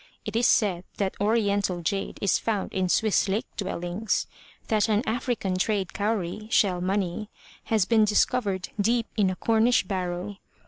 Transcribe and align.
It 0.25 0.35
is 0.35 0.47
said 0.47 0.83
that 0.97 1.15
oriental 1.21 1.83
jade 1.83 2.17
is 2.23 2.39
found 2.39 2.73
in 2.73 2.89
Swiss 2.89 3.29
lake 3.29 3.45
dwellings, 3.55 4.25
that 4.67 4.89
an 4.89 5.03
African 5.05 5.55
trade 5.57 5.93
cowry 5.93 6.47
(shell 6.49 6.81
money) 6.81 7.29
has 7.65 7.85
been 7.85 8.05
discovered 8.05 8.69
deep 8.81 9.05
in 9.15 9.29
a 9.29 9.35
Cornish 9.35 9.83
barrow. 9.83 10.37